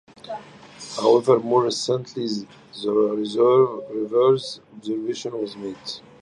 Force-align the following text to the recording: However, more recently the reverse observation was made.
However, 0.95 1.39
more 1.39 1.65
recently 1.65 2.25
the 2.25 2.91
reverse 2.91 4.59
observation 4.75 5.39
was 5.39 5.55
made. 5.55 5.77